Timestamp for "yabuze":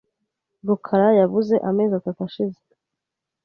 1.19-1.55